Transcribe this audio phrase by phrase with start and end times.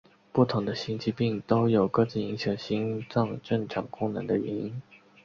[0.31, 4.81] 不同的心肌病都有各自影响心脏正常功能的原因。